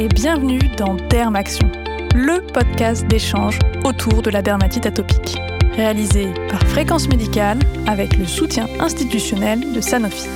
[0.00, 1.70] et bienvenue dans Derm Action,
[2.14, 5.36] le podcast d'échange autour de la dermatite atopique,
[5.76, 10.26] réalisé par Fréquence Médicale avec le soutien institutionnel de Sanofi.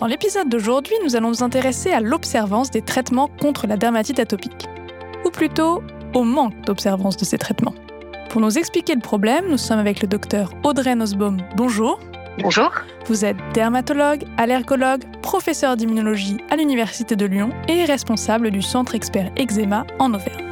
[0.00, 4.68] Dans l'épisode d'aujourd'hui, nous allons nous intéresser à l'observance des traitements contre la dermatite atopique,
[5.24, 5.82] ou plutôt
[6.12, 7.74] au manque d'observance de ces traitements.
[8.28, 11.38] Pour nous expliquer le problème, nous sommes avec le docteur Audrey Nosbaum.
[11.56, 11.98] Bonjour.
[12.38, 12.72] Bonjour.
[13.06, 19.30] Vous êtes dermatologue, allergologue, professeur d'immunologie à l'Université de Lyon et responsable du Centre expert
[19.36, 20.48] eczéma en Auvergne.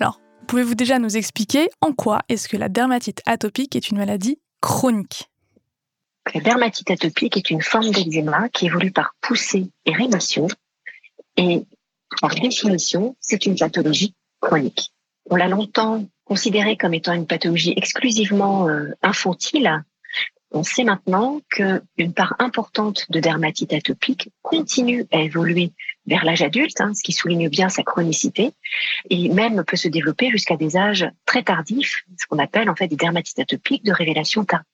[0.00, 4.38] Alors, pouvez-vous déjà nous expliquer en quoi est-ce que la dermatite atopique est une maladie
[4.62, 5.28] chronique?
[6.34, 10.46] La dermatite atopique est une forme d'eczéma qui évolue par poussée et rémission.
[11.36, 11.66] Et
[12.22, 14.92] par définition, c'est une pathologie chronique.
[15.28, 19.82] On l'a longtemps considérée comme étant une pathologie exclusivement euh, infantile.
[20.52, 25.72] On sait maintenant qu'une part importante de dermatite atopique continue à évoluer
[26.06, 28.52] vers l'âge adulte, hein, ce qui souligne bien sa chronicité,
[29.10, 32.86] et même peut se développer jusqu'à des âges très tardifs, ce qu'on appelle en fait
[32.86, 34.68] des dermatites atopiques de révélation tardive.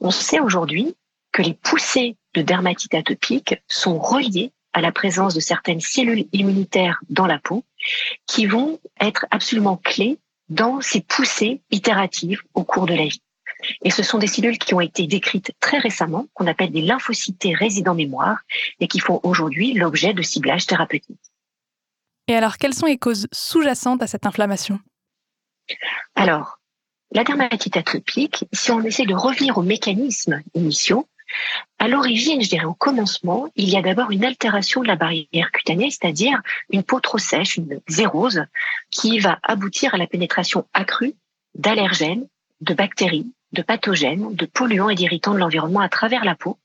[0.00, 0.94] On sait aujourd'hui
[1.32, 6.98] que les poussées de dermatite atopique sont reliées à la présence de certaines cellules immunitaires
[7.10, 7.62] dans la peau
[8.26, 10.18] qui vont être absolument clés
[10.52, 13.22] dans ces poussées itératives au cours de la vie.
[13.82, 17.48] Et ce sont des cellules qui ont été décrites très récemment, qu'on appelle des lymphocytes
[17.54, 18.38] résidents mémoire,
[18.80, 21.20] et qui font aujourd'hui l'objet de ciblage thérapeutique.
[22.28, 24.78] Et alors, quelles sont les causes sous-jacentes à cette inflammation?
[26.14, 26.58] Alors,
[27.12, 31.08] la dermatite atopique, si on essaie de revenir aux mécanismes initiaux,
[31.78, 35.50] à l'origine, je dirais au commencement, il y a d'abord une altération de la barrière
[35.52, 38.44] cutanée, c'est-à-dire une peau trop sèche, une zérose,
[38.90, 41.14] qui va aboutir à la pénétration accrue
[41.54, 42.26] d'allergènes,
[42.60, 46.58] de bactéries, de pathogènes, de polluants et d'irritants de l'environnement à travers la peau.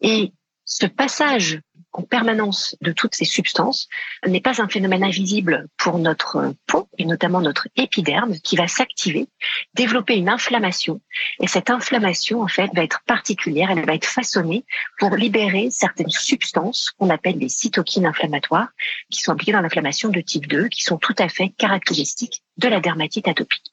[0.00, 0.32] Et
[0.64, 1.60] ce passage
[1.92, 3.88] en permanence de toutes ces substances
[4.26, 9.28] n'est pas un phénomène invisible pour notre peau et notamment notre épiderme qui va s'activer,
[9.74, 11.00] développer une inflammation
[11.40, 14.64] et cette inflammation en fait va être particulière, elle va être façonnée
[14.98, 18.68] pour libérer certaines substances qu'on appelle des cytokines inflammatoires
[19.10, 22.68] qui sont impliquées dans l'inflammation de type 2 qui sont tout à fait caractéristiques de
[22.68, 23.72] la dermatite atopique.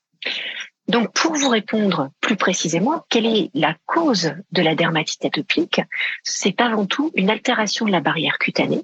[0.90, 5.82] Donc, pour vous répondre plus précisément, quelle est la cause de la dermatite atopique
[6.24, 8.82] C'est avant tout une altération de la barrière cutanée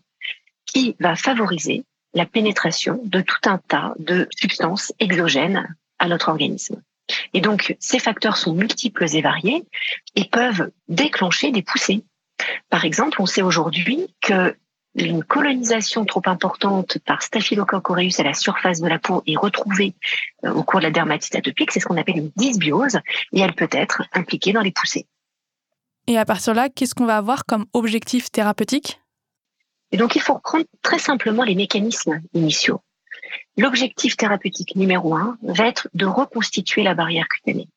[0.67, 1.83] qui va favoriser
[2.13, 6.79] la pénétration de tout un tas de substances exogènes à notre organisme.
[7.33, 9.63] Et donc, ces facteurs sont multiples et variés
[10.15, 12.05] et peuvent déclencher des poussées.
[12.69, 14.55] Par exemple, on sait aujourd'hui que
[14.95, 19.93] une colonisation trop importante par Staphylococcus aureus à la surface de la peau est retrouvée
[20.45, 21.71] euh, au cours de la dermatite atopique.
[21.71, 22.99] C'est ce qu'on appelle une dysbiose
[23.33, 25.05] et elle peut être impliquée dans les poussées.
[26.07, 29.01] Et à partir de là, qu'est-ce qu'on va avoir comme objectif thérapeutique?
[29.91, 32.81] Et donc, il faut reprendre très simplement les mécanismes initiaux.
[33.57, 37.67] L'objectif thérapeutique numéro un va être de reconstituer la barrière cutanée.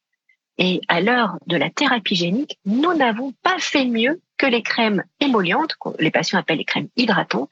[0.58, 5.04] Et à l'heure de la thérapie génique, nous n'avons pas fait mieux que les crèmes
[5.20, 7.50] émollientes, que les patients appellent les crèmes hydratantes,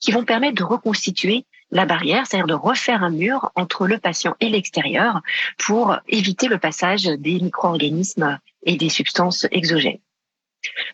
[0.00, 4.36] qui vont permettre de reconstituer la barrière, c'est-à-dire de refaire un mur entre le patient
[4.40, 5.20] et l'extérieur
[5.58, 9.98] pour éviter le passage des micro-organismes et des substances exogènes.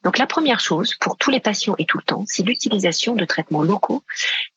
[0.03, 3.25] Donc la première chose pour tous les patients et tout le temps, c'est l'utilisation de
[3.25, 4.03] traitements locaux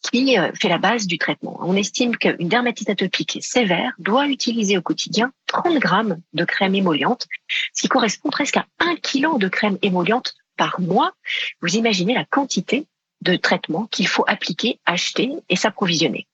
[0.01, 1.57] qui euh, fait la base du traitement.
[1.61, 7.27] On estime qu'une dermatite atopique sévère doit utiliser au quotidien 30 grammes de crème émolliente,
[7.73, 11.13] ce qui correspond presque à 1 kg de crème émolliente par mois.
[11.61, 12.85] Vous imaginez la quantité
[13.21, 16.27] de traitements qu'il faut appliquer, acheter et s'approvisionner.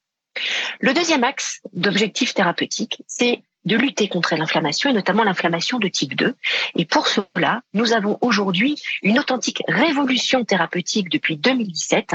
[0.80, 6.16] Le deuxième axe d'objectif thérapeutique, c'est de lutter contre l'inflammation et notamment l'inflammation de type
[6.16, 6.36] 2.
[6.76, 12.12] Et pour cela, nous avons aujourd'hui une authentique révolution thérapeutique depuis 2017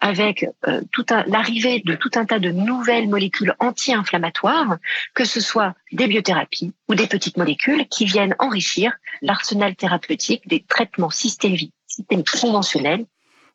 [0.00, 0.80] avec euh,
[1.26, 4.78] l'arrivée de tout un tas de nouvelles molécules anti-inflammatoires,
[5.14, 8.92] que ce soit des biothérapies ou des petites molécules qui viennent enrichir
[9.22, 13.06] l'arsenal thérapeutique des traitements systémiques, systémiques conventionnels.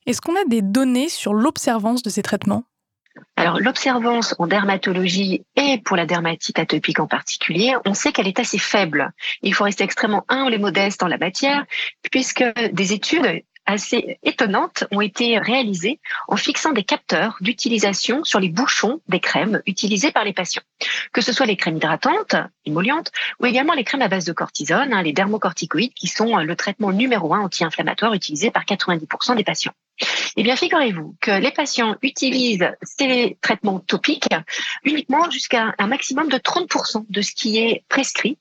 [0.06, 2.64] Est-ce qu'on a des données sur l'observance de ces traitements?
[3.36, 8.40] Alors, l'observance en dermatologie et pour la dermatite atopique en particulier, on sait qu'elle est
[8.40, 9.12] assez faible.
[9.42, 11.66] Il faut rester extrêmement humble et modeste en la matière,
[12.12, 18.50] puisque des études assez étonnantes ont été réalisées en fixant des capteurs d'utilisation sur les
[18.50, 20.64] bouchons des crèmes utilisées par les patients.
[21.14, 22.36] Que ce soit les crèmes hydratantes,
[22.66, 26.56] émollientes, ou également les crèmes à base de cortisone, hein, les dermocorticoïdes, qui sont le
[26.56, 29.74] traitement numéro un anti-inflammatoire utilisé par 90% des patients.
[30.38, 34.30] Eh bien, figurez-vous que les patients utilisent ces traitements topiques
[34.84, 38.38] uniquement jusqu'à un maximum de 30% de ce qui est prescrit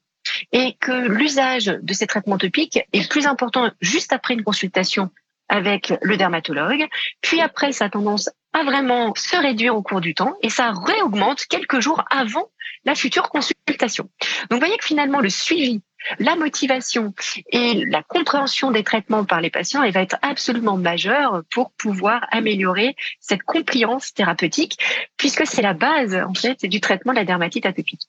[0.52, 5.10] et que l'usage de ces traitements topiques est plus important juste après une consultation
[5.48, 6.86] avec le dermatologue,
[7.20, 11.44] puis après ça tendance à vraiment se réduire au cours du temps et ça réaugmente
[11.46, 12.50] quelques jours avant
[12.84, 14.08] la future consultation.
[14.48, 15.82] Donc vous voyez que finalement le suivi,
[16.19, 17.14] la motivation
[17.50, 22.26] et la compréhension des traitements par les patients, elle va être absolument majeure pour pouvoir
[22.31, 24.79] améliorer cette compliance thérapeutique
[25.17, 28.08] puisque c'est la base en fait du traitement de la dermatite atopique.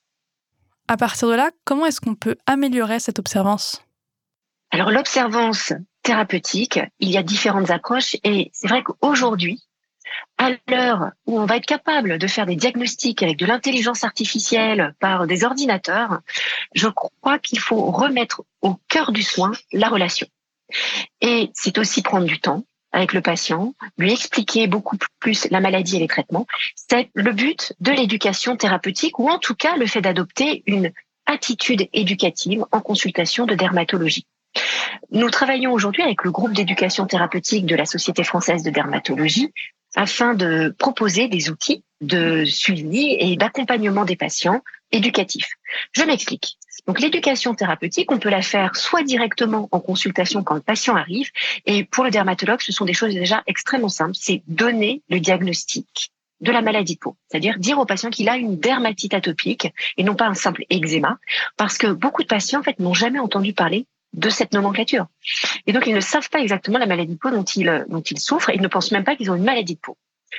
[0.88, 3.84] À partir de là, comment est-ce qu'on peut améliorer cette observance?
[4.72, 9.62] Alors l'observance thérapeutique, il y a différentes approches et c'est vrai qu'aujourd'hui,
[10.38, 14.96] à l'heure où on va être capable de faire des diagnostics avec de l'intelligence artificielle
[15.00, 16.20] par des ordinateurs,
[16.74, 20.28] je crois qu'il faut remettre au cœur du soin la relation.
[21.22, 25.98] Et c'est aussi prendre du temps avec le patient, lui expliquer beaucoup plus la maladie
[25.98, 26.46] et les traitements.
[26.76, 30.92] C'est le but de l'éducation thérapeutique ou en tout cas le fait d'adopter une
[31.26, 34.26] attitude éducative en consultation de dermatologie.
[35.12, 39.54] Nous travaillons aujourd'hui avec le groupe d'éducation thérapeutique de la Société française de dermatologie
[39.96, 44.62] afin de proposer des outils de suivi et d'accompagnement des patients
[44.92, 45.54] éducatifs.
[45.94, 46.58] Je m'explique.
[46.88, 51.30] Donc l'éducation thérapeutique, on peut la faire soit directement en consultation quand le patient arrive,
[51.66, 56.12] et pour le dermatologue, ce sont des choses déjà extrêmement simples, c'est donner le diagnostic
[56.40, 60.04] de la maladie de peau, c'est-à-dire dire au patient qu'il a une dermatite atopique et
[60.04, 61.20] non pas un simple eczéma,
[61.56, 65.08] parce que beaucoup de patients en fait n'ont jamais entendu parler de cette nomenclature.
[65.68, 68.20] Et donc, ils ne savent pas exactement la maladie de peau dont ils, dont ils
[68.20, 69.98] souffrent ils ne pensent même pas qu'ils ont une maladie de peau.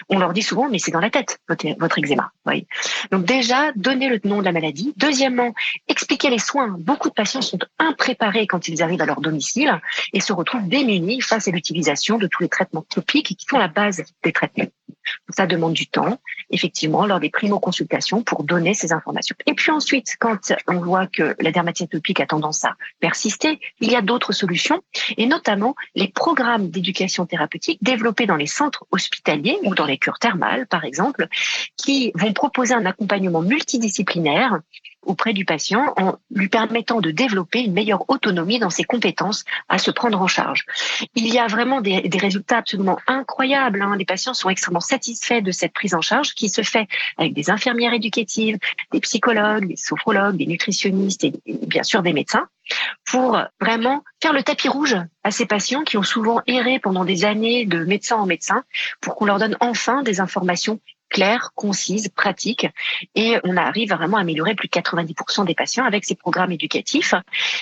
[0.09, 2.33] On leur dit souvent, mais c'est dans la tête, votre, votre eczéma.
[2.45, 2.67] Voyez.
[3.11, 4.95] Donc déjà, donner le nom de la maladie.
[4.97, 5.55] Deuxièmement,
[5.89, 6.75] expliquer les soins.
[6.79, 9.81] Beaucoup de patients sont impréparés quand ils arrivent à leur domicile
[10.13, 13.69] et se retrouvent démunis face à l'utilisation de tous les traitements topiques qui font la
[13.69, 14.71] base des traitements.
[15.31, 16.19] Ça demande du temps,
[16.51, 19.37] effectivement, lors des primo-consultations pour donner ces informations.
[19.47, 23.91] Et puis ensuite, quand on voit que la dermatite atopique a tendance à persister, il
[23.91, 24.83] y a d'autres solutions,
[25.17, 30.19] et notamment les programmes d'éducation thérapeutique développés dans les centres hospitaliers ou dans les cures
[30.19, 31.29] thermales, par exemple,
[31.77, 34.61] qui vont proposer un accompagnement multidisciplinaire
[35.03, 39.79] auprès du patient en lui permettant de développer une meilleure autonomie dans ses compétences à
[39.79, 40.65] se prendre en charge.
[41.15, 43.83] Il y a vraiment des, résultats absolument incroyables.
[43.83, 43.97] Hein.
[43.97, 46.87] Les patients sont extrêmement satisfaits de cette prise en charge qui se fait
[47.19, 48.59] avec des infirmières éducatives,
[48.93, 52.47] des psychologues, des sophrologues, des nutritionnistes et bien sûr des médecins
[53.05, 57.25] pour vraiment faire le tapis rouge à ces patients qui ont souvent erré pendant des
[57.25, 58.65] années de médecin en médecin
[59.01, 60.81] pour qu'on leur donne enfin des informations
[61.13, 62.67] claire, concise, pratique.
[63.15, 67.15] Et on arrive à vraiment améliorer plus de 90% des patients avec ces programmes éducatifs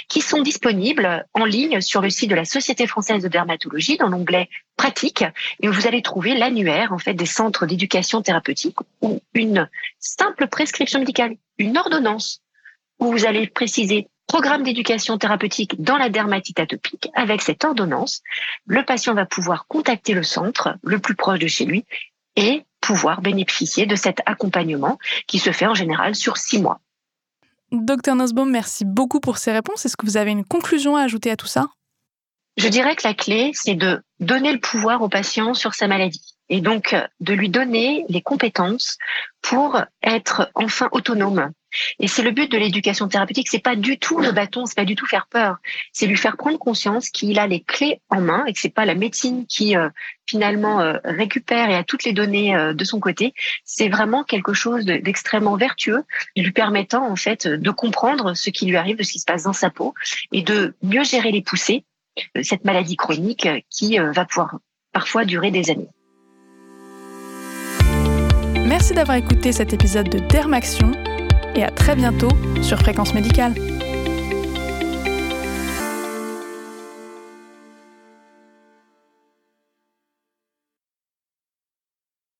[0.08, 4.08] qui sont disponibles en ligne sur le site de la Société française de dermatologie dans
[4.08, 5.24] l'onglet pratique
[5.60, 9.68] et vous allez trouver l'annuaire en fait des centres d'éducation thérapeutique ou une
[9.98, 12.40] simple prescription médicale, une ordonnance
[12.98, 17.08] où vous allez préciser programme d'éducation thérapeutique dans la dermatite atopique.
[17.14, 18.22] Avec cette ordonnance,
[18.64, 21.84] le patient va pouvoir contacter le centre le plus proche de chez lui
[22.36, 26.80] et pouvoir bénéficier de cet accompagnement qui se fait en général sur six mois.
[27.72, 29.84] Docteur Nosbaum, merci beaucoup pour ces réponses.
[29.84, 31.68] Est-ce que vous avez une conclusion à ajouter à tout ça?
[32.56, 36.36] Je dirais que la clé, c'est de donner le pouvoir au patient sur sa maladie
[36.48, 38.98] et donc de lui donner les compétences
[39.40, 41.52] pour être enfin autonome
[41.98, 43.48] et c'est le but de l'éducation thérapeutique.
[43.50, 45.56] C'est pas du tout le bâton, c'est pas du tout faire peur.
[45.92, 48.84] C'est lui faire prendre conscience qu'il a les clés en main et que c'est pas
[48.84, 49.88] la médecine qui euh,
[50.26, 53.34] finalement euh, récupère et a toutes les données euh, de son côté.
[53.64, 56.04] C'est vraiment quelque chose d'extrêmement vertueux,
[56.36, 59.44] lui permettant en fait de comprendre ce qui lui arrive, de ce qui se passe
[59.44, 59.94] dans sa peau
[60.32, 61.84] et de mieux gérer les poussées,
[62.42, 64.58] cette maladie chronique qui va pouvoir
[64.92, 65.88] parfois durer des années.
[68.66, 70.92] Merci d'avoir écouté cet épisode de Dermaction
[71.54, 72.30] et à très bientôt
[72.62, 73.54] sur Fréquence Médicale.